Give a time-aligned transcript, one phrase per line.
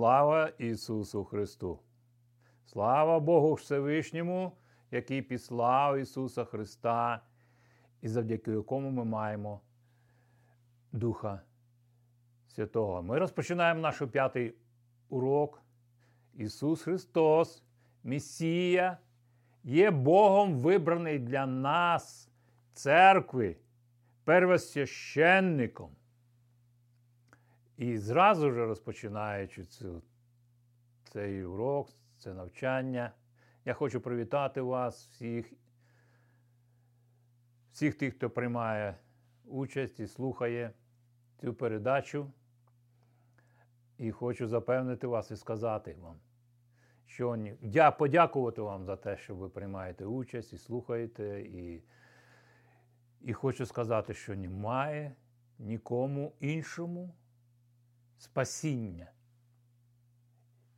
[0.00, 1.78] Слава Ісусу Христу!
[2.66, 4.52] Слава Богу Всевишньому,
[4.90, 7.22] який післав Ісуса Христа,
[8.02, 9.60] і завдяки якому ми маємо
[10.92, 11.40] Духа
[12.48, 13.02] Святого.
[13.02, 14.54] Ми розпочинаємо наш п'ятий
[15.08, 15.62] урок.
[16.34, 17.62] Ісус Христос,
[18.04, 18.98] Месія,
[19.64, 22.30] є Богом вибраний для нас,
[22.72, 23.56] церкви,
[24.24, 25.90] первосвященником.
[27.80, 30.02] І зразу ж розпочинаючи цю,
[31.04, 33.12] цей урок, це навчання,
[33.64, 35.52] я хочу привітати вас, всіх,
[37.72, 38.96] всіх тих, хто приймає
[39.44, 40.72] участь і слухає
[41.40, 42.32] цю передачу.
[43.98, 46.16] І хочу запевнити вас і сказати вам,
[47.06, 51.40] що я подякувати вам за те, що ви приймаєте участь і слухаєте.
[51.40, 51.82] І,
[53.20, 55.16] і хочу сказати, що немає
[55.58, 57.14] нікому іншому
[58.20, 59.10] спасіння.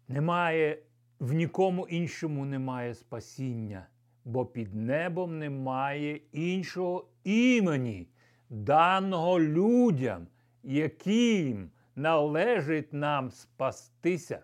[0.09, 0.83] Немає,
[1.21, 3.87] в нікому іншому немає спасіння,
[4.25, 8.09] бо під небом немає іншого імені,
[8.51, 10.27] даного людям,
[10.63, 14.43] яким належить нам спастися.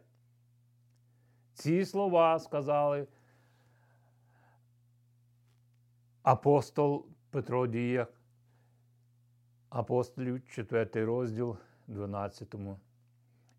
[1.54, 3.06] Ці слова сказали
[6.22, 8.12] апостол Петро Діяк,
[9.70, 12.54] апостолів, 4 розділ, 12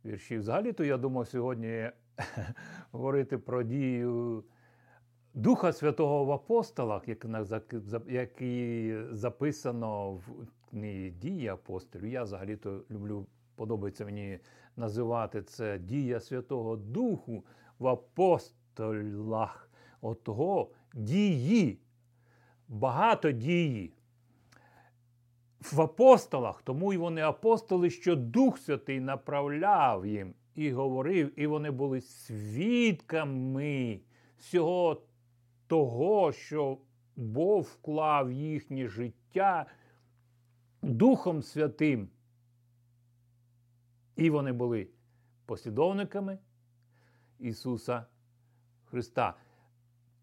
[0.05, 0.37] вірші.
[0.37, 1.91] Взагалі-то я думав сьогодні
[2.91, 4.43] говорити про дію
[5.33, 7.03] Духа Святого в апостолах,
[8.07, 10.23] як і записано в
[10.69, 12.07] книгі дії апостолів.
[12.07, 14.39] Я взагалі-то люблю, подобається мені
[14.75, 17.45] називати це Дія Святого Духу
[17.79, 19.69] в апостолах.
[20.01, 21.79] Отого дії,
[22.67, 23.93] багато дії
[25.61, 31.71] в апостолах, тому й вони апостоли, що Дух Святий направляв їм і говорив, і вони
[31.71, 33.19] були свідками
[34.37, 35.01] всього
[35.67, 36.77] того, що
[37.15, 39.65] Бог вклав їхнє життя
[40.81, 42.09] Духом Святим.
[44.15, 44.87] І вони були
[45.45, 46.39] послідовниками
[47.39, 48.05] Ісуса
[48.85, 49.33] Христа.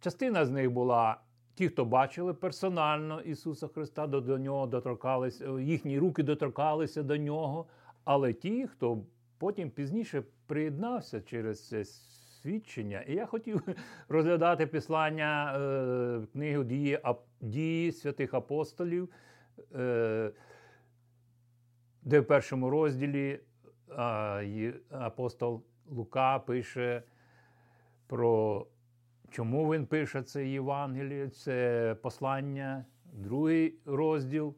[0.00, 1.20] Частина з них була
[1.56, 7.67] Ті, хто бачили персонально Ісуса Христа, до, до нього доторкалися, їхні руки доторкалися до нього,
[8.05, 9.05] але ті, хто
[9.39, 13.00] потім пізніше приєднався через це свідчення.
[13.00, 13.62] І я хотів
[14.09, 16.99] розглядати післання е, книгу дії,
[17.41, 19.09] дії святих апостолів,
[19.75, 20.31] е,
[22.03, 23.41] де в першому розділі
[23.99, 27.03] е, апостол Лука пише
[28.06, 28.67] про
[29.31, 34.54] Чому він пише це Євангеліє, це послання, другий розділ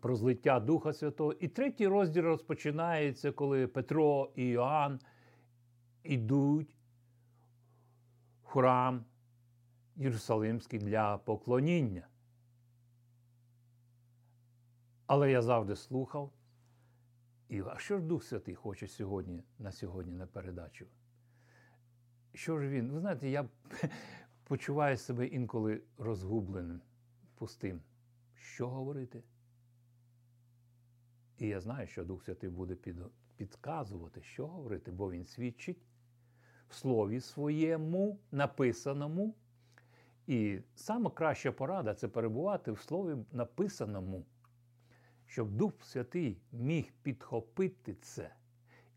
[0.00, 1.32] про злиття Духа Святого.
[1.32, 5.00] І третій розділ розпочинається, коли Петро і Іоанн
[6.02, 6.76] ідуть
[8.42, 9.04] в храм
[9.96, 12.06] Єрусалимський для поклоніння.
[15.06, 16.32] Але я завжди слухав.
[17.48, 20.86] І а що ж Дух Святий хоче сьогодні на сьогодні на передачу?
[22.34, 22.90] Що ж він?
[22.90, 23.48] Ви знаєте, я
[24.44, 26.80] почуваю себе інколи розгубленим,
[27.34, 27.80] пустим.
[28.34, 29.22] Що говорити?
[31.38, 32.76] І я знаю, що Дух Святий буде
[33.36, 35.82] підказувати, що говорити, бо він свідчить
[36.68, 39.34] в слові своєму, написаному.
[40.26, 44.24] І саме краща порада це перебувати в слові написаному,
[45.26, 48.34] щоб Дух Святий міг підхопити це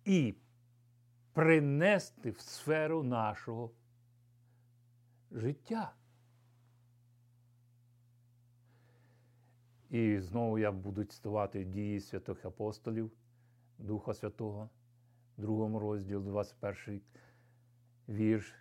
[0.05, 0.35] і
[1.35, 3.71] принести в сферу нашого
[5.31, 5.93] життя.
[9.89, 13.11] І знову я буду цитувати дії святих апостолів,
[13.77, 14.69] Духа Святого,
[15.37, 17.01] другому розділі, 21
[18.09, 18.53] вірш,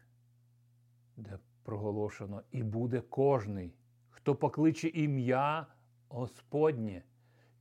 [1.17, 3.75] де проголошено, і буде кожний,
[4.11, 5.67] хто покличе ім'я
[6.09, 7.03] Господнє,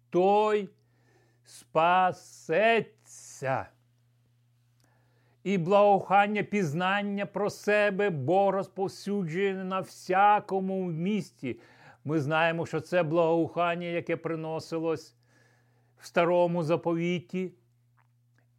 [0.10, 0.70] той
[1.44, 2.54] спасеться
[5.44, 11.60] і благохання пізнання про себе, бо розповсюджує на всякому місті.
[12.06, 15.16] Ми знаємо, що це благоухання, яке приносилось
[15.98, 17.52] в старому заповіті.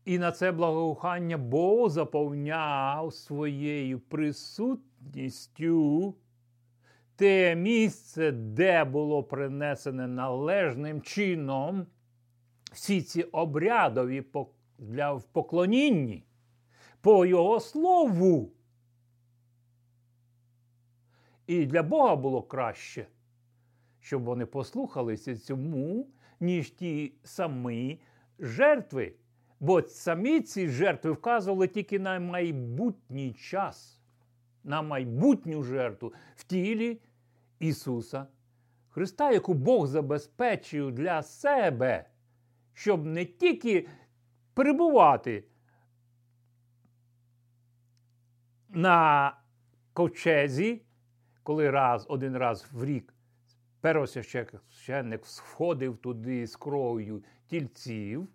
[0.04, 6.14] І на це благоухання Бог заповняв своєю присутністю
[7.16, 11.86] те місце, де було принесене належним чином
[12.72, 14.24] всі ці обрядові
[14.78, 16.24] для поклонінні
[17.04, 18.52] по Його слову.
[21.46, 23.06] І для Бога було краще,
[24.00, 26.08] щоб вони послухалися цьому,
[26.40, 28.00] ніж ті самі
[28.38, 29.14] жертви.
[29.60, 34.00] Бо самі ці жертви вказували тільки на майбутній час,
[34.62, 37.00] на майбутню жертву в тілі
[37.58, 38.26] Ісуса
[38.88, 42.08] Христа, яку Бог забезпечив для себе,
[42.72, 43.88] щоб не тільки
[44.54, 45.44] перебувати
[48.74, 49.32] на
[49.92, 50.82] ковчезі,
[51.42, 53.14] коли раз, один раз в рік
[53.80, 58.28] первосвященник сходив туди з кров'ю тільців,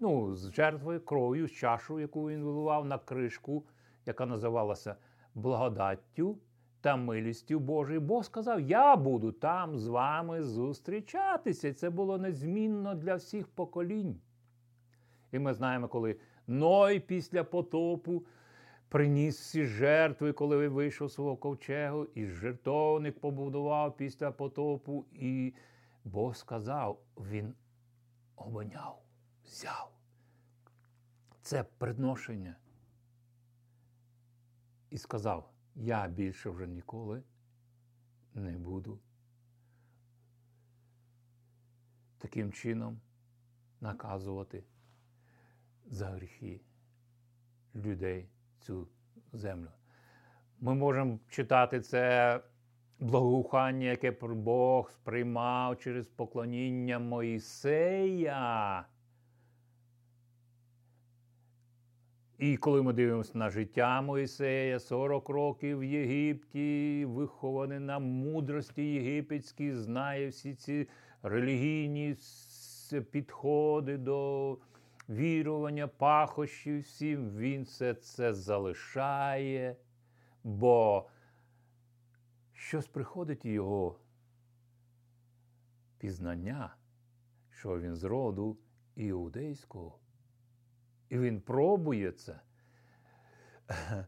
[0.00, 3.64] ну, з жертвою, кров'ю, з чашою, яку він виливав на кришку,
[4.06, 4.96] яка називалася
[5.34, 6.38] благодаттю
[6.80, 8.00] та милістю Божою.
[8.00, 11.74] Бог сказав: Я буду там з вами зустрічатися.
[11.74, 14.20] Це було незмінно для всіх поколінь.
[15.32, 18.24] І ми знаємо, коли Ной після потопу
[18.88, 25.54] приніс всі жертви, коли вийшов свого ковчегу, і жертовник побудував після потопу, і
[26.04, 27.54] Бог сказав, він
[28.36, 29.02] обоняв,
[29.44, 29.92] взяв.
[31.40, 32.56] Це приношення.
[34.90, 37.22] І сказав: я більше вже ніколи
[38.34, 38.98] не буду
[42.18, 43.00] таким чином
[43.80, 44.64] наказувати
[45.86, 46.60] за гріхи
[47.74, 48.28] людей
[48.60, 48.88] цю
[49.32, 49.68] землю.
[50.60, 52.40] Ми можемо читати це
[53.00, 58.84] благоухання, яке Бог сприймав через поклоніння Моїсея.
[62.38, 69.72] І коли ми дивимося на життя Моїсея, 40 років в Єгипті, вихований на мудрості єгипетській,
[69.72, 70.88] знає всі ці
[71.22, 72.16] релігійні
[73.10, 74.58] підходи до
[75.08, 79.76] вірування, пахощів, всім, він все це залишає,
[80.44, 81.08] бо
[82.52, 83.98] щось приходить його
[85.98, 86.76] пізнання,
[87.50, 88.58] що він з роду
[88.96, 89.98] іудейського.
[91.08, 92.40] І він пробує це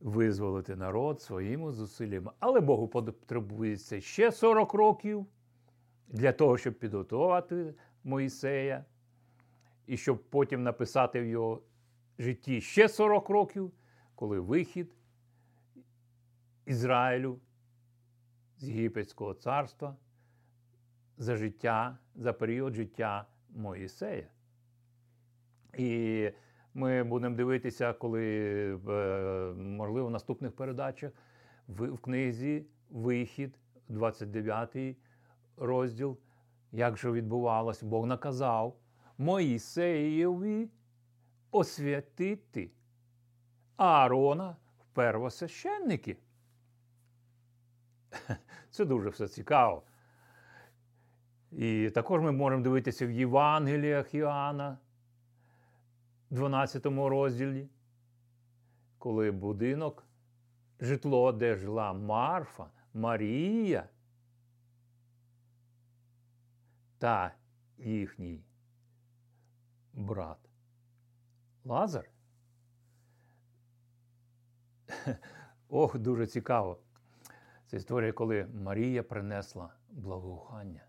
[0.00, 2.32] визволити народ своїми зусиллями.
[2.38, 5.26] Але Богу потребується ще 40 років
[6.08, 7.74] для того, щоб підготувати
[8.04, 8.84] Моїсея,
[9.90, 11.62] і щоб потім написати в його
[12.18, 13.72] житті ще 40 років,
[14.14, 14.94] коли вихід
[16.66, 17.40] Ізраїлю
[18.56, 19.96] з Єгипетського царства
[21.16, 24.28] за життя, за період життя Моїсея.
[25.78, 26.30] І
[26.74, 28.24] ми будемо дивитися, коли,
[28.88, 31.12] е, можливо, в наступних передачах
[31.68, 33.58] в книзі Вихід,
[33.88, 34.96] 29
[35.56, 36.18] розділ,
[36.72, 38.79] як же відбувалось, Бог наказав
[39.20, 40.68] Моїсеєві
[41.50, 42.70] освятити
[43.76, 46.16] Аарона в первосвященники.
[48.70, 49.82] Це дуже все цікаво.
[51.52, 54.78] І також ми можемо дивитися в Євангеліях Іоанна,
[56.30, 57.68] 12 розділі,
[58.98, 60.06] коли будинок,
[60.80, 63.88] житло, де жила Марфа, Марія
[66.98, 67.34] та
[67.78, 68.44] їхній
[70.00, 70.38] брат
[71.64, 72.10] Лазар.
[75.68, 76.80] Ох, дуже цікаво.
[77.66, 80.84] Це історія, коли Марія принесла благоухання.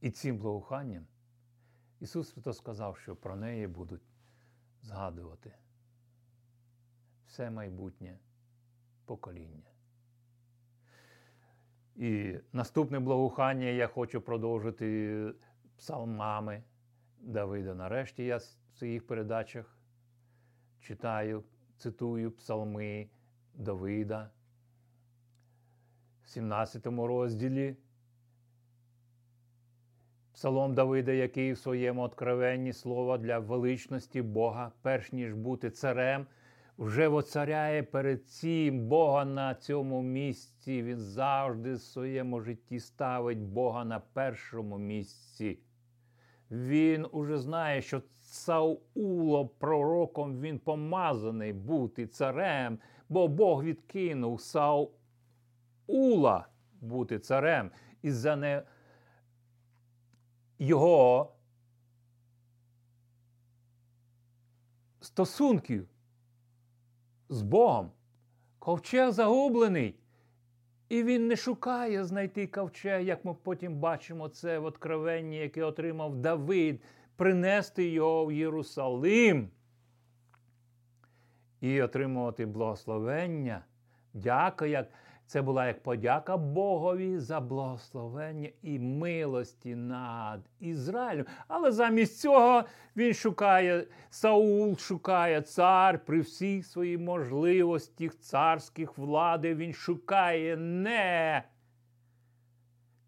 [0.00, 1.06] І цим благоуханням
[2.00, 4.02] Ісус Христос сказав, що про неї будуть
[4.82, 5.54] згадувати
[7.26, 8.18] все майбутнє
[9.04, 9.71] покоління.
[11.96, 15.32] І наступне благоухання я хочу продовжити
[15.76, 16.62] псалмами
[17.20, 17.74] Давида.
[17.74, 19.78] Нарешті я в своїх передачах
[20.80, 21.44] читаю,
[21.76, 23.08] цитую псалми
[23.54, 24.30] Давида
[26.24, 27.76] в 17 розділі.
[30.32, 36.26] Псалом Давида, який в своєму откровенні слова для величності Бога, перш ніж бути царем,
[36.82, 40.82] вже воцаряє перед цим Бога на цьому місці.
[40.82, 45.58] Він завжди в своєму житті ставить Бога на першому місці.
[46.50, 54.96] Він уже знає, що Сауло пророком він помазаний бути царем, бо Бог відкинув Саула
[56.80, 57.70] бути царем
[58.02, 58.62] і за не
[60.58, 61.32] його
[65.00, 65.91] стосунків
[67.32, 67.90] з Богом.
[68.58, 69.94] Ковчег загублений.
[70.88, 76.16] І він не шукає знайти ковчег, як ми потім бачимо це в откровенні, яке отримав
[76.16, 76.82] Давид,
[77.16, 79.48] принести його в Єрусалим
[81.60, 83.64] і отримувати благословення.
[84.14, 84.88] Дяка, як
[85.32, 91.26] Це була як подяка Богові за благословення і милості над Ізраїлем.
[91.48, 92.64] Але замість цього
[92.96, 99.54] він шукає, Саул шукає цар при всіх своїх можливостях царських влади.
[99.54, 101.42] Він шукає не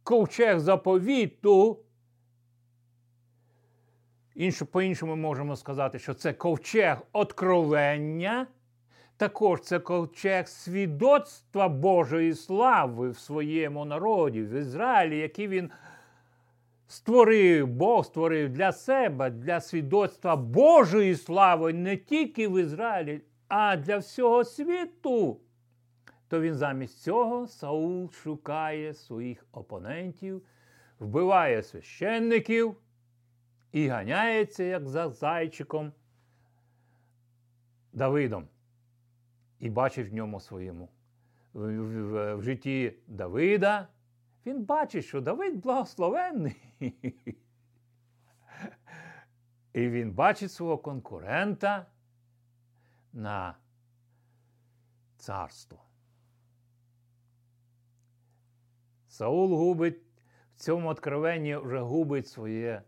[0.03, 1.79] ковчег заповіту.
[4.35, 8.47] Інше, По-іншому можемо сказати, що це ковчег откровення.
[9.17, 15.71] Також це ковчег свідоцтва Божої слави в своєму народі, в Ізраїлі, який він
[16.87, 23.99] створив, Бог створив для себе, для свідоцтва Божої слави не тільки в Ізраїлі, а для
[23.99, 25.41] всього світу.
[26.29, 30.43] То він замість цього Саул шукає своїх опонентів,
[30.99, 32.77] вбиває священників
[33.73, 35.93] і ганяється, як за зайчиком
[37.93, 38.49] Давидом
[39.65, 40.89] і бачить в ньому своєму.
[41.53, 43.89] В, в, в житті Давида
[44.47, 46.57] він бачить, що Давид благословенний.
[49.73, 51.87] І він бачить свого конкурента
[53.13, 53.57] на
[55.17, 55.85] царство.
[59.09, 60.03] Саул губить
[60.57, 62.83] в цьому откровенні вже губить своє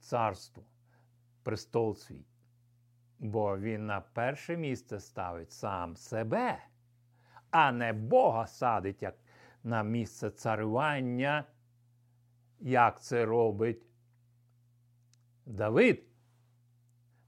[0.00, 0.64] царство,
[1.42, 2.24] престол свій
[3.22, 6.58] бо він на перше місце ставить сам себе,
[7.50, 9.14] а не Бога садить як
[9.64, 11.44] на місце царювання,
[12.60, 13.82] як це робить
[15.46, 16.02] Давид.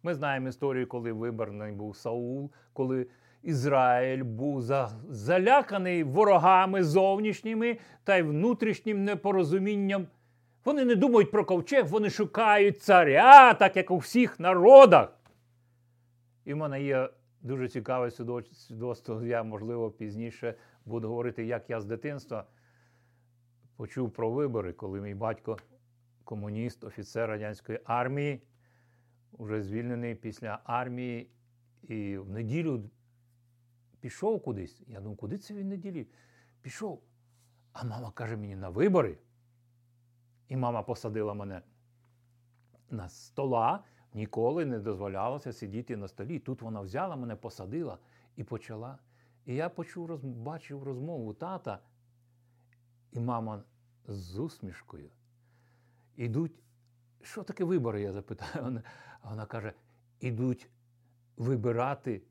[0.03, 3.07] Ми знаємо історію, коли вибраний був Саул, коли
[3.43, 4.63] Ізраїль був
[5.09, 10.07] заляканий ворогами зовнішніми та й внутрішнім непорозумінням.
[10.65, 15.24] Вони не думають про ковчег, вони шукають царя, так як у всіх народах.
[16.45, 17.11] І в мене є
[17.43, 19.23] дуже цікаве свідоцтво.
[19.23, 22.47] Я, можливо, пізніше буду говорити, як я з дитинства
[23.77, 25.59] почув про вибори, коли мій батько,
[26.25, 28.43] комуніст, офіцер радянської армії,
[29.33, 31.31] вже звільнений після армії,
[31.83, 32.91] і в неділю
[34.01, 34.83] пішов кудись.
[34.87, 36.07] Я думаю, куди це він неділі?
[36.63, 37.03] Пішов.
[37.73, 39.19] А мама каже мені на вибори.
[40.49, 41.63] І мама посадила мене
[42.91, 46.39] на стола Ніколи не дозволялося сидіти на столі.
[46.39, 47.99] Тут вона взяла мене, посадила
[48.37, 48.99] і почала.
[49.47, 51.79] І я почув, бачив розмову тата
[53.13, 53.63] і мама
[54.07, 55.11] з усмішкою.
[56.17, 56.63] Ідуть,
[57.23, 58.03] що таке вибори?
[58.03, 58.65] Я запитаю.
[58.65, 58.83] Вона,
[59.23, 59.73] вона каже:
[60.21, 60.71] ідуть
[61.37, 62.23] вибирати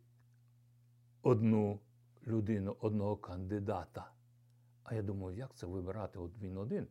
[1.22, 1.80] одну
[2.28, 4.12] людину, одного кандидата.
[4.84, 6.88] А я думаю, як це вибирати от він один?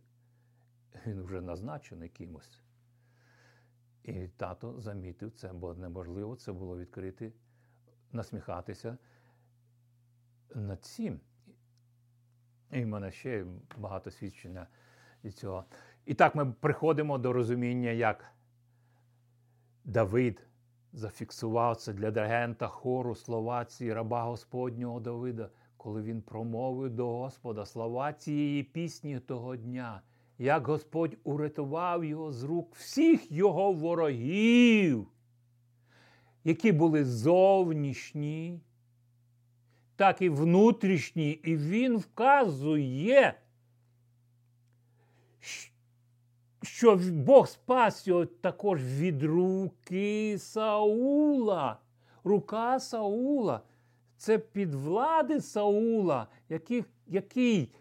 [1.06, 2.62] Він вже назначений кимось.
[4.04, 7.32] І тато замітив це, бо неможливо це було відкрити,
[8.12, 8.98] насміхатися
[10.54, 11.20] над цим.
[12.72, 14.66] І в мене ще багато свідчення
[15.24, 15.64] від цього.
[16.04, 18.32] І так ми приходимо до розуміння, як
[19.84, 20.46] Давид
[20.92, 27.66] зафіксував це для диригента хору слова ці раба Господнього Давида, коли він промовив до Господа
[27.66, 30.02] слова цієї пісні того дня
[30.42, 35.06] як Господь урятував його з рук всіх його ворогів,
[36.44, 38.60] які були зовнішні,
[39.96, 43.34] так і внутрішні, і він вказує,
[46.62, 51.78] що Бог спас його також від руки Саула.
[52.24, 53.60] Рука Саула.
[54.16, 57.72] Це під влади Саула, який, який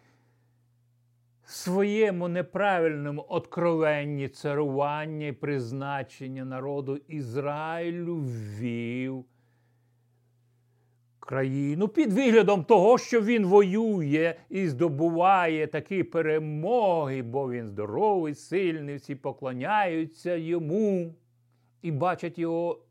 [1.52, 9.26] своєму неправильному откровенні царування і призначення народу Ізраїлю ввів
[11.32, 18.96] країну під виглядом того, що він воює і здобуває такі перемоги, бо він здоровий, сильний,
[18.96, 21.16] всі поклоняються йому
[21.82, 22.82] і бачать його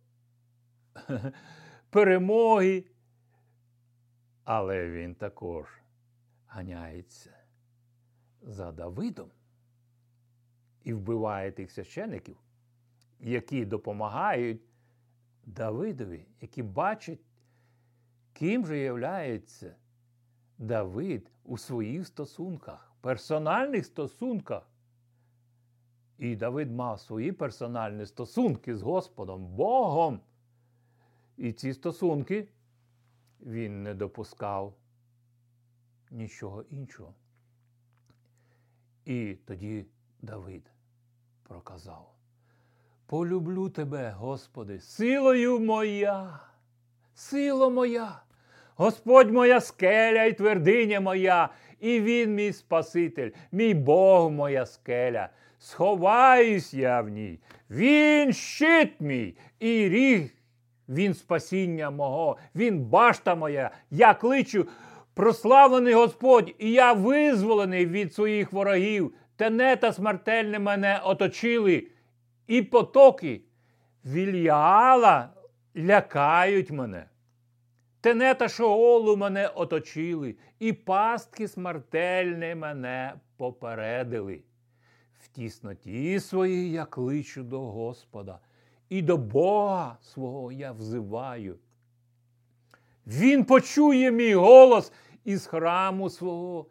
[1.90, 2.84] перемоги.
[4.44, 5.66] Але він також
[6.46, 7.39] ганяється
[8.42, 9.30] за Давидом
[10.84, 12.36] і вбиває тих священиків,
[13.20, 14.62] які допомагають
[15.46, 17.20] Давидові, які бачать,
[18.32, 19.76] ким же являється
[20.58, 24.66] Давид у своїх стосунках, персональних стосунках.
[26.18, 30.20] І Давид мав свої персональні стосунки з Господом Богом.
[31.36, 32.48] І ці стосунки
[33.40, 34.74] він не допускав
[36.10, 37.14] нічого іншого.
[39.04, 39.84] І тоді
[40.22, 40.62] Давид
[41.42, 42.14] проказав:
[43.06, 46.40] Полюблю тебе, Господи, силою моя,
[47.14, 48.22] сила моя,
[48.74, 51.48] Господь моя скеля і твердиня моя,
[51.80, 55.28] і Він мій Спаситель, мій Бог моя скеля.
[55.58, 57.38] Сховаюсь я в ній.
[57.70, 60.30] Він щит мій і ріг,
[60.88, 63.70] він спасіння мого, він башта моя.
[63.90, 64.66] Я кличу,
[65.20, 69.14] прославлений Господь, і я визволений від своїх ворогів.
[69.36, 71.86] Тенета смертельне мене оточили,
[72.46, 73.40] і потоки
[74.04, 75.28] вільяла
[75.76, 77.06] лякають мене.
[78.00, 84.40] Тенета Шоолу мене оточили, і пастки смертельне мене попередили.
[85.20, 88.38] В тісноті своїй я кличу до Господа,
[88.88, 91.58] і до Бога свого я взиваю.
[93.06, 94.92] Він почує мій голос
[95.24, 96.66] із храму свого,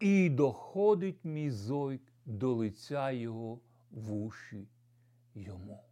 [0.00, 4.68] і доходить мій зойк до лиця Його в уші
[5.34, 5.84] йому.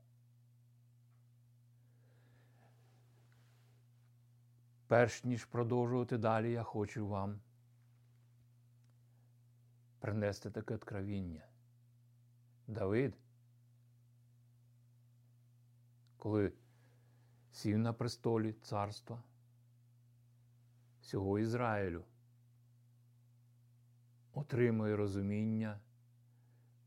[4.86, 7.40] Перш ніж продовжувати далі, я хочу вам
[9.98, 11.42] принести таке откровіння.
[12.66, 13.14] Давид,
[16.16, 16.52] коли
[17.52, 19.22] сів на престолі царства
[21.08, 22.04] всього Ізраїлю,
[24.32, 25.80] отримує розуміння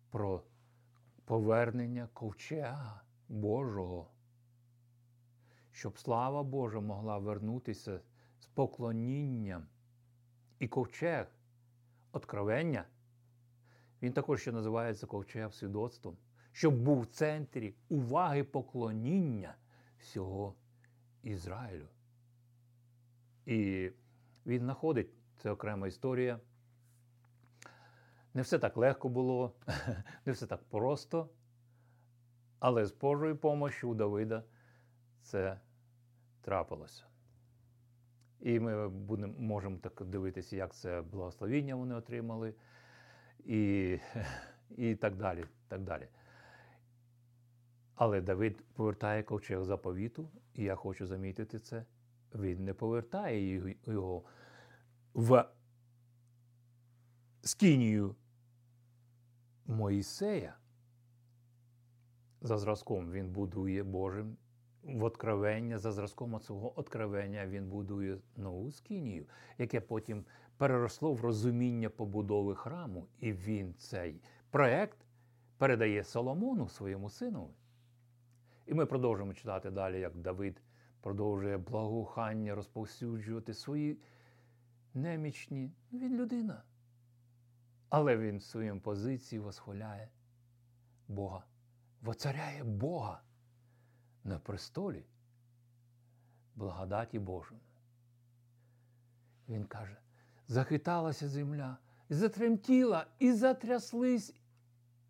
[0.10, 0.44] про
[1.26, 4.12] повернення ковчега Божого
[5.72, 8.02] щоб слава Божа могла вернутися
[8.40, 9.68] з поклонінням
[10.60, 11.28] і ковчег
[12.12, 12.86] откровення.
[14.02, 16.18] Він також ще називається ковчег свідоцтвом,
[16.52, 19.56] щоб був в центрі уваги поклоніння
[20.00, 20.56] всього
[21.24, 21.88] Ізраїлю.
[23.46, 23.92] І
[24.46, 26.40] він знаходить, це окрема історія.
[28.34, 29.56] Не все так легко було,
[30.26, 31.30] не все так просто,
[32.60, 34.44] але з Божою допомогою у Давида
[35.22, 35.60] це
[36.42, 37.04] трапилося.
[38.40, 42.54] І ми будемо, можемо так дивитися, як це благословіння вони отримали,
[43.46, 44.00] і
[44.78, 45.46] і так далі.
[45.68, 46.08] так далі.
[47.96, 51.86] Але Давид повертає ковчег заповіту, і я хочу замітити це.
[52.36, 54.24] Він не повертає його
[55.14, 55.46] в
[57.42, 58.16] скинію
[59.66, 60.56] Моїсея.
[62.42, 64.38] За зразком він будує Божим
[64.84, 69.26] в откровення, за зразком цього откровення він будує нову скинію,
[69.58, 70.26] яке потім
[70.58, 74.98] переросло в розуміння побудови храму, і він цей проект
[75.58, 77.52] передає Соломону своєму синові.
[78.66, 80.62] І ми продовжуємо читати далі, як Давид
[81.02, 83.98] продовжує благоухання розповсюджувати свої
[84.94, 85.72] немічні.
[85.92, 86.64] Ну, він людина.
[87.90, 90.10] Але він в своїй позиції восхваляє
[91.08, 91.44] Бога,
[92.02, 93.22] воцаряє Бога
[94.24, 95.06] на престолі
[96.56, 97.62] благодаті Божої.
[99.50, 99.98] Він каже,
[100.48, 101.78] захиталася земля,
[102.10, 104.36] затремтіла, і затряслись,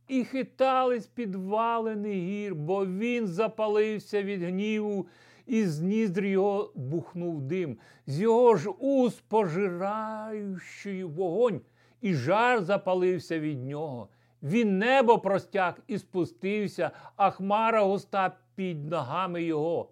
[0.08, 5.08] і хитались підвалини гір, бо він запалився від гніву,
[5.46, 7.78] і з ніздрі його бухнув дим,
[8.08, 11.62] з його ж уст пожираючий вогонь,
[12.02, 14.10] і жар запалився від нього.
[14.44, 19.92] Він небо простяг і спустився, а хмара густа під ногами його.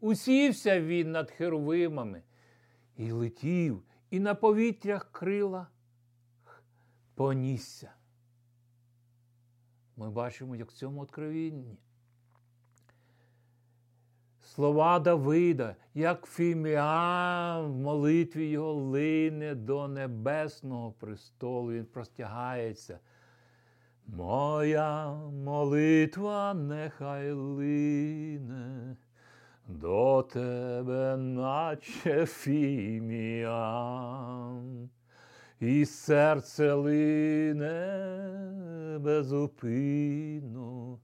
[0.00, 2.22] Усівся він над херовимами
[2.96, 5.66] і летів, і на повітрях крила
[7.14, 7.92] понісся.
[9.96, 11.78] Ми бачимо, як в цьому откровінні.
[14.54, 22.98] Слова Давида, як фіміам в молитві його лине до небесного престолу, він простягається.
[24.06, 25.12] Моя
[25.44, 28.96] молитва нехай лине
[29.66, 33.30] до тебе, наче фіміам,
[35.60, 37.98] і серце лине
[39.00, 40.98] безупинно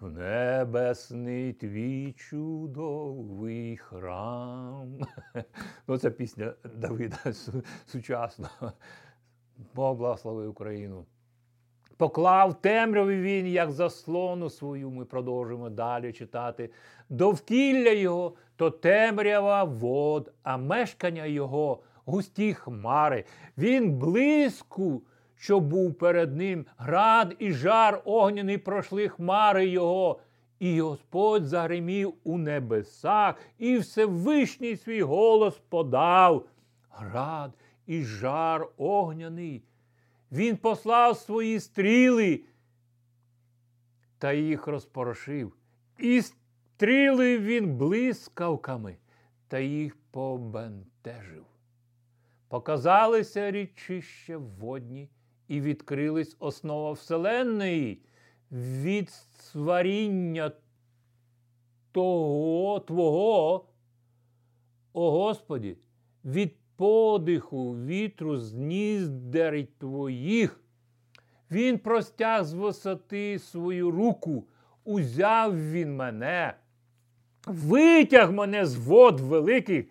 [0.00, 4.98] в небесний твій чудовий храм.
[5.88, 7.16] Ну, Це пісня Давида
[7.86, 8.72] сучасного.
[9.74, 11.06] Бог благослови Україну.
[11.96, 16.70] Поклав темряві він, як заслону свою, ми продовжуємо далі читати.
[17.08, 23.24] Довкілля його то темрява вод, а мешкання його густі хмари.
[23.58, 25.02] Він близьку,
[25.36, 30.20] що був перед ним, град і жар огняний пройшли хмари його.
[30.58, 36.46] І Господь загримів у небесах, і Всевишній свій голос подав.
[36.90, 37.52] Град
[37.86, 39.62] і жар огняний.
[40.32, 42.40] Він послав свої стріли
[44.18, 45.52] та їх розпорошив.
[45.98, 48.96] І стріли він блискавками,
[49.48, 51.44] та їх побентежив.
[52.48, 55.10] Показалися річище водні,
[55.48, 58.00] і відкрились основа Вселенної
[58.52, 60.52] від сваріння
[61.92, 63.64] того Твого,
[64.92, 65.76] о Господі,
[66.24, 68.54] від подиху вітру з
[69.78, 70.60] Твоїх.
[71.50, 74.44] Він простяг з висоти свою руку,
[74.84, 76.54] узяв він мене,
[77.46, 79.86] витяг мене з вод великих,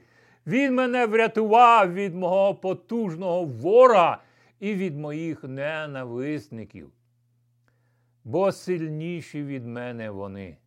[0.48, 4.22] він мене врятував від мого потужного ворога
[4.66, 6.92] і від моїх ненависників.
[8.24, 10.58] Бо сильніші від мене вони.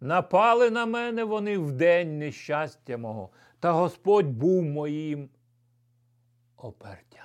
[0.00, 5.28] Напали на мене вони в день нещастя мого, та Господь був моїм
[6.56, 7.22] опертям.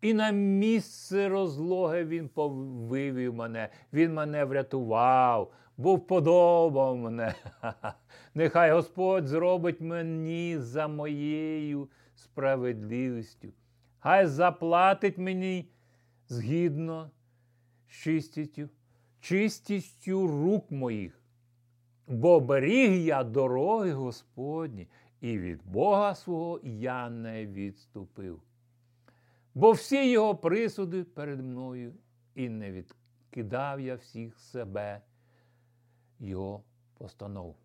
[0.00, 2.30] І на місце розлоги Він
[2.88, 7.34] вивів мене, Він мене врятував, бо вподобав мене.
[8.34, 13.48] Нехай Господь зробить мені за моєю справедливістю.
[14.00, 15.70] Хай заплатить мені
[16.28, 17.10] згідно
[17.88, 18.68] з чистістю,
[19.20, 21.22] чистістю рук моїх.
[22.06, 24.88] Бо беріг я дороги Господні,
[25.20, 28.42] і від Бога свого я не відступив.
[29.54, 31.94] Бо всі його присуди перед мною,
[32.34, 35.00] і не відкидав я всіх себе,
[36.18, 37.56] його постанов.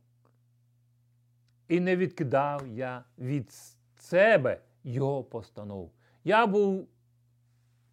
[1.68, 3.52] І не відкидав я від
[3.96, 5.92] себе його постанов.
[6.24, 6.88] Я був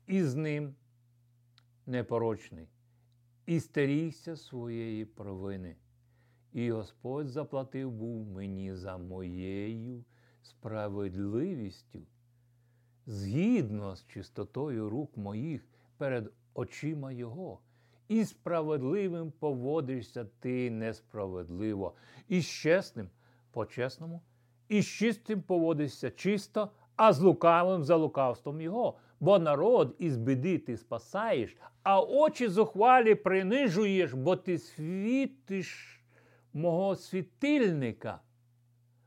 [0.06, 0.74] із ним
[1.86, 2.68] непорочний
[3.46, 5.76] і стерігся своєї провини.
[6.52, 10.04] І Господь заплатив був мені за моєю
[10.42, 12.06] справедливістю,
[13.06, 15.66] згідно з чистотою рук моїх
[15.96, 17.60] перед очима Його.
[18.08, 21.94] І справедливим поводишся ти несправедливо,
[22.28, 23.08] і з чесним
[23.50, 24.22] по чесному,
[24.68, 28.94] і з чистим поводишся чисто, а з лукавим за лукавством Його.
[29.20, 36.00] Бо народ із біди ти спасаєш, а очі зухвалі принижуєш, бо ти світиш
[36.52, 38.20] мого світильника.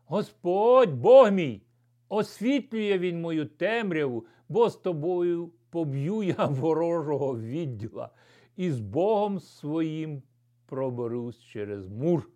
[0.05, 1.61] Господь Бог мій,
[2.09, 8.09] освітлює Він мою темряву, бо з тобою поб'ю я ворожого відділа
[8.55, 10.23] і з Богом своїм
[10.65, 12.29] проберусь через мур.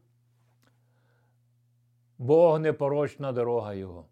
[2.17, 4.05] Бог непорочна дорога Його.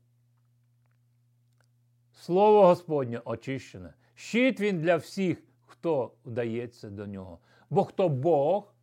[2.26, 3.94] Слово Господнє очищене.
[4.16, 7.40] Щит він для всіх, хто вдається до нього.
[7.70, 8.74] Бо хто Бог,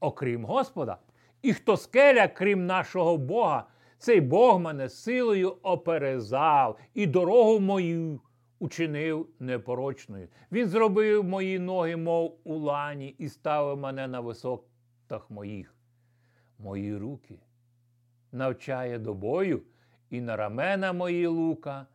[0.00, 0.98] окрім Господа,
[1.42, 3.66] і хто скеля, крім нашого Бога,
[3.98, 8.20] цей Бог мене силою оперезав і дорогу мою
[8.58, 10.28] учинив непорочною.
[10.52, 15.74] Він зробив мої ноги, мов у лані, і ставив мене на висотах моїх.
[16.58, 17.38] Мої руки
[18.32, 19.62] навчає до бою,
[20.10, 21.86] і на рамена мої лука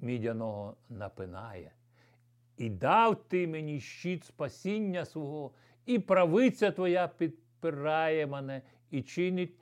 [0.00, 1.72] мідяного напинає.
[2.56, 5.52] І дав ти мені щит спасіння свого,
[5.86, 9.54] і правиця твоя підпирає мене, і чинить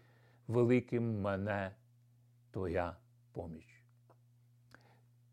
[0.48, 1.74] великим мене
[2.50, 2.96] твоя
[3.32, 3.84] поміч.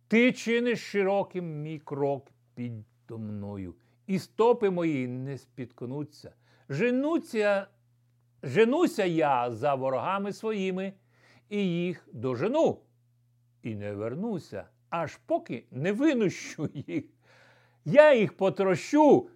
[0.08, 3.76] Ти чиниш широким мій крок підо мною,
[4.08, 6.34] і стопи мої не спіткнуться.
[6.70, 7.68] Женуться,
[8.44, 10.94] женуся я за ворогами своїми,
[11.50, 12.80] і їх дожену,
[13.64, 17.04] і не вернуся, аж поки не винущу їх.
[17.86, 19.30] Я їх потрощу,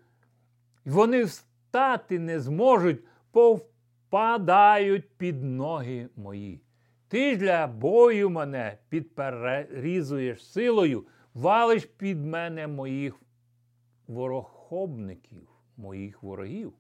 [0.86, 6.62] вони встати не зможуть, повпадають під ноги мої.
[7.08, 13.16] Ти ж для бою мене підперерізуєш силою, валиш під мене моїх
[14.08, 16.74] ворохобників, моїх ворогів.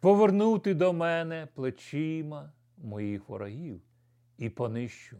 [0.00, 3.80] Повернути до мене плечима моїх ворогів
[4.38, 5.16] і понищу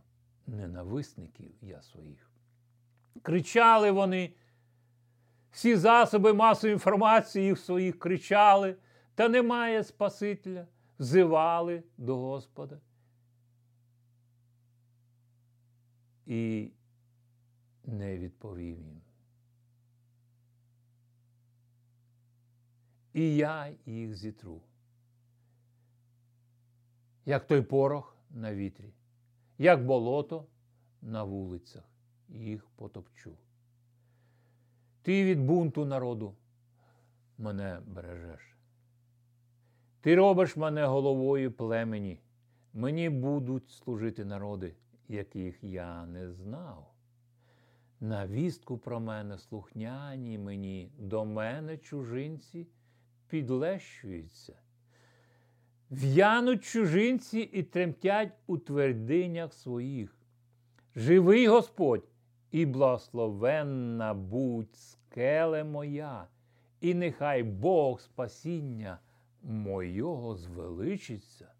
[0.48, 2.30] ненависників я своїх.
[3.22, 4.32] Кричали вони,
[5.50, 8.76] всі засоби масової інформації в своїх кричали,
[9.14, 10.66] та немає Спасителя,
[10.98, 12.80] взивали до Господа.
[16.26, 16.70] І
[17.84, 19.00] не відповів їм.
[23.12, 24.62] І я їх зітру,
[27.26, 28.92] як той порох на вітрі,
[29.58, 30.46] як болото
[31.02, 31.84] на вулицях,
[32.28, 33.36] їх потопчу.
[35.02, 36.34] Ти від бунту народу
[37.38, 38.56] мене бережеш.
[40.00, 42.20] Ти робиш мене головою племені,
[42.72, 44.74] мені будуть служити народи,
[45.08, 46.94] яких я не знав.
[48.00, 52.66] На вістку про мене слухняні мені, до мене чужинці
[53.28, 54.56] підлещуються.
[55.90, 60.16] В'януть чужинці і тремтять у твердинях своїх.
[60.96, 62.08] Живий Господь,
[62.50, 66.26] і благословенна будь скеле моя,
[66.80, 68.98] і нехай Бог спасіння
[69.42, 71.52] мойого звеличиться.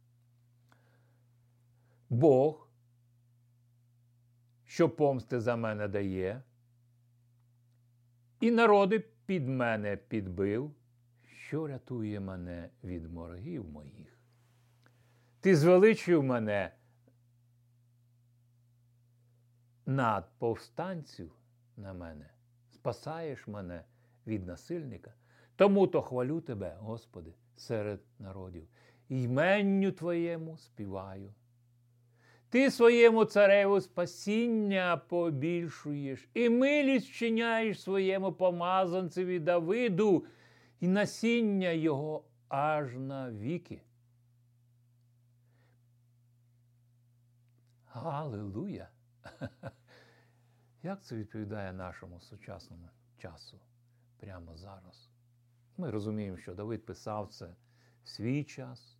[2.10, 2.68] Бог,
[4.64, 6.42] що помсти за мене дає,
[8.40, 10.74] і народи під мене підбив,
[11.26, 14.17] що рятує мене від ворогів моїх.
[15.40, 16.72] Ти звеличив мене
[19.86, 21.32] над повстанців
[21.76, 22.30] на мене,
[22.70, 23.84] спасаєш мене
[24.26, 25.14] від насильника.
[25.56, 28.68] Тому то хвалю тебе, Господи, серед народів,
[29.08, 31.34] іменню Твоєму співаю.
[32.50, 40.24] Ти своєму цареву спасіння побільшуєш, і милість вчиняєш своєму помазанцеві Давиду,
[40.80, 43.82] і насіння його аж на віки.
[47.98, 48.88] Галилуя!
[50.82, 53.60] Як це відповідає нашому сучасному часу
[54.20, 55.10] прямо зараз?
[55.76, 57.56] Ми розуміємо, що Давид писав це
[58.04, 58.98] в свій час.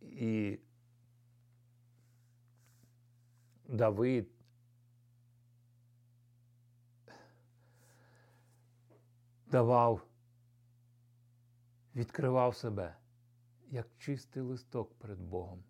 [0.00, 0.58] І
[3.68, 4.30] Давид
[9.46, 10.06] давав,
[11.94, 12.97] відкривав себе
[13.70, 15.64] як чистий листок перед Богом,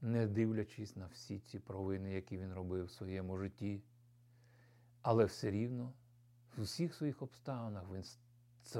[0.00, 3.82] не дивлячись на всі ці провини, які він робив в своєму житті.
[5.02, 5.92] Але все рівно
[6.56, 8.04] в усіх своїх обставинах він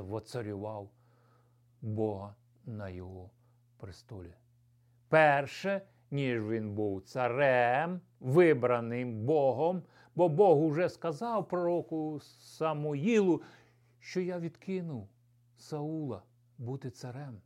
[0.02, 0.90] воцарював
[1.82, 2.34] Бога
[2.66, 3.30] на його
[3.76, 4.34] престолі.
[5.08, 9.82] Перше, ніж він був царем, вибраним Богом,
[10.14, 13.42] бо Бог уже сказав пророку Самуїлу,
[13.98, 15.08] що я відкинув
[15.56, 16.22] Саула
[16.58, 17.40] бути царем.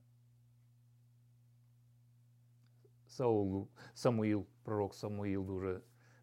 [3.12, 5.80] Саулу, Самуїл, пророк Самуїл дуже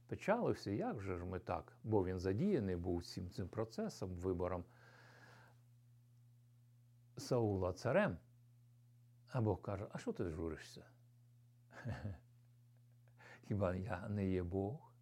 [0.08, 1.78] печалився, як же ж ми так?
[1.84, 4.66] Бо він задіяний був всім цим процесом, вибором
[7.18, 8.18] Саула царем.
[9.32, 10.86] А Бог каже, а що ти журишся?
[13.48, 14.94] Хіба я не є Бог?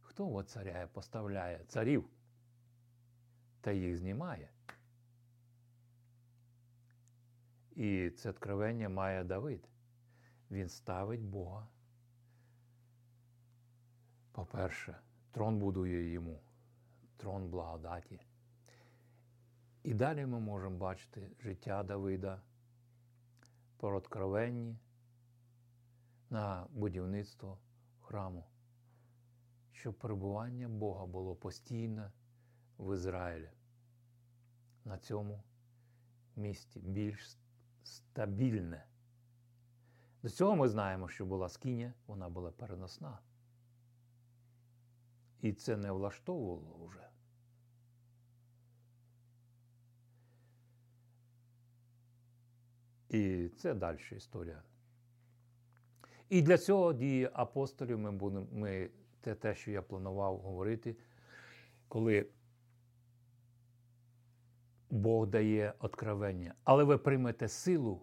[0.00, 2.08] Хто воцаряє, поставляє царів
[3.60, 4.50] та їх знімає?
[7.76, 9.68] І це откровення має Давид.
[10.50, 11.68] Він ставить Бога.
[14.32, 14.98] По-перше,
[15.30, 16.40] трон будує йому,
[17.16, 18.20] трон благодаті.
[19.82, 22.42] І далі ми можемо бачити життя Давида
[23.76, 24.78] по откровенні
[26.30, 27.58] на будівництво
[28.00, 28.44] храму,
[29.72, 32.12] щоб перебування Бога було постійне
[32.78, 33.50] в Ізраїлі.
[34.84, 35.42] На цьому
[36.36, 37.38] місті більш
[37.84, 38.84] стабільне.
[40.22, 43.18] До цього ми знаємо, що була скиня, вона була переносна.
[45.40, 47.08] І це не влаштовувало вже.
[53.08, 54.62] І це далі історія.
[56.28, 58.90] І для цього дії апостолів ми будемо, ми,
[59.20, 60.96] те, те, що я планував говорити,
[61.88, 62.26] коли
[64.92, 66.54] Бог дає откровення.
[66.64, 68.00] Але ви приймете силу,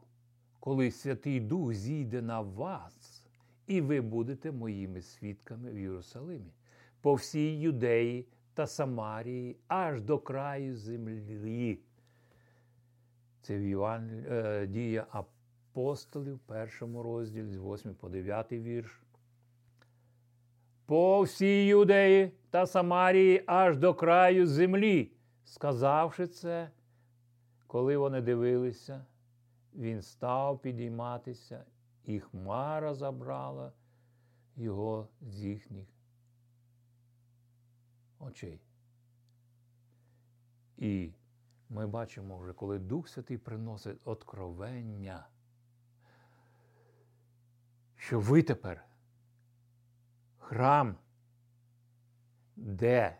[0.59, 3.25] коли Святий Дух зійде на вас,
[3.67, 6.53] і ви будете моїми свідками в Єрусалимі,
[7.01, 11.79] по всій Юдеї та Самарії, аж до краю землі.
[13.41, 14.09] Це в Іван...
[14.29, 19.01] е, дія апостолів, першому розділі, з 8 по 9 вірш.
[20.85, 25.11] По всій Юдеї та Самарії аж до краю землі.
[25.45, 26.69] Сказавши це,
[27.69, 29.05] коли вони дивилися,
[29.73, 31.65] він став підійматися,
[32.05, 33.73] і хмара забрала
[34.55, 35.87] його з їхніх
[38.19, 38.61] очей.
[40.77, 41.13] І
[41.69, 45.27] ми бачимо вже, коли Дух Святий приносить откровення,
[47.95, 48.85] що ви тепер
[50.37, 50.95] храм,
[52.55, 53.17] де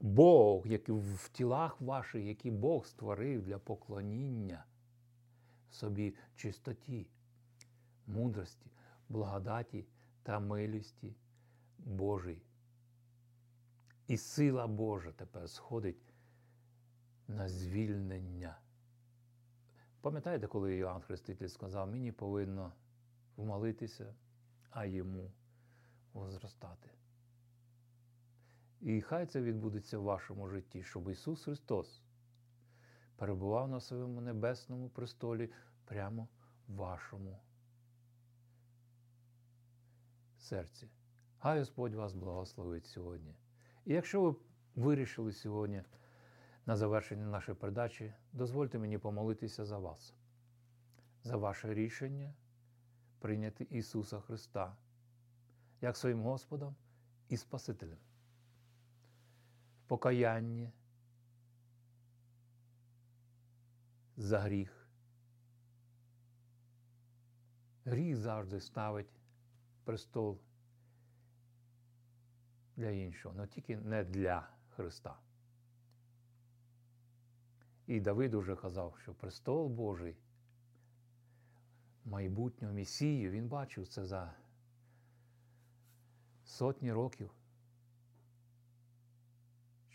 [0.00, 4.64] Бог, який в тілах ваших, який Бог створив для поклоніння
[5.70, 7.06] собі чистоті,
[8.06, 8.70] мудрості,
[9.08, 9.86] благодаті
[10.22, 11.16] та милості
[11.78, 12.42] Божій.
[14.06, 16.14] І сила Божа тепер сходить
[17.28, 18.58] на звільнення.
[20.00, 22.72] Пам'ятаєте, коли Іоанн Хреститель сказав, мені повинно
[23.36, 24.14] вмолитися,
[24.70, 25.32] а йому
[26.12, 26.90] возростати.
[28.80, 32.02] І хай це відбудеться в вашому житті, щоб Ісус Христос
[33.16, 35.50] перебував на своєму небесному престолі
[35.84, 36.28] прямо
[36.68, 37.40] в вашому
[40.36, 40.88] серці.
[41.38, 43.34] Хай Господь вас благословить сьогодні.
[43.84, 44.34] І якщо ви
[44.74, 45.82] вирішили сьогодні
[46.66, 50.14] на завершення нашої передачі, дозвольте мені помолитися за вас,
[51.22, 52.34] за ваше рішення
[53.18, 54.76] прийняти Ісуса Христа
[55.80, 56.76] як своїм Господом
[57.28, 57.98] і Спасителем.
[59.88, 60.72] Покаяння
[64.16, 64.88] за гріх.
[67.84, 69.20] Гріх завжди ставить
[69.84, 70.40] престол
[72.76, 75.18] для іншого, але тільки не для Христа.
[77.86, 80.16] І Давид уже казав, що престол Божий,
[82.04, 84.34] майбутнього Месію, він бачив це за
[86.44, 87.30] сотні років,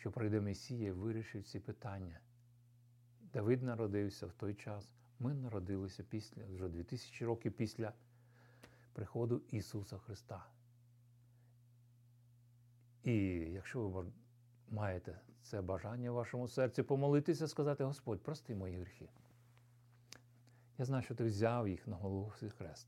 [0.04, 2.20] що прийде Месія і вирішив ці питання.
[3.34, 4.96] Давид народився в той час.
[5.20, 7.94] Ми народилися після, вже 2000 років після
[8.94, 10.46] приходу Ісуса Христа.
[13.04, 14.06] І якщо ви
[14.70, 19.10] маєте це бажання в вашому серці помолитися, сказати, Господь, прости мої гріхи.
[20.78, 22.88] Я знаю, що ти взяв їх на голову хрест.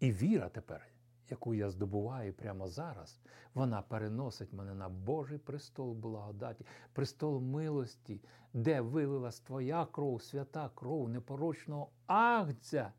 [0.00, 0.86] І віра тепер,
[1.30, 3.20] яку я здобуваю прямо зараз,
[3.54, 8.20] вона переносить мене на Божий престол благодаті, престол милості,
[8.52, 12.92] де вилилась твоя кров, свята кров непорочного агця.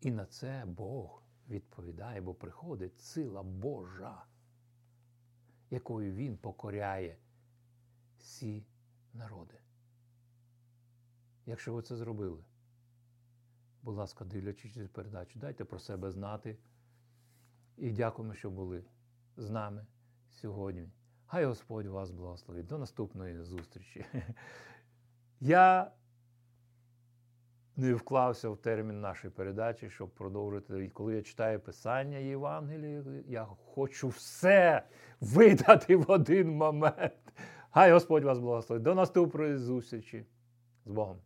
[0.00, 4.24] І на це Бог відповідає, бо приходить сила Божа,
[5.70, 7.16] якою Він покоряє
[8.18, 8.64] всі
[9.14, 9.54] народи.
[11.46, 12.44] Якщо ви це зробили,
[13.82, 16.58] будь ласка, дивлячись цю передачу, дайте про себе знати.
[17.76, 18.84] І дякуємо, що були
[19.36, 19.86] з нами
[20.30, 20.88] сьогодні.
[21.26, 22.66] Хай Господь вас благословить.
[22.66, 24.04] До наступної зустрічі.
[25.40, 25.92] Я
[27.76, 30.84] не вклався в термін нашої передачі, щоб продовжити.
[30.84, 34.82] І коли я читаю Писання Євангелії, я хочу все
[35.20, 37.32] видати в один момент.
[37.70, 38.82] Хай Господь вас благословить.
[38.82, 40.26] До наступної зустрічі
[40.86, 41.18] з Богом.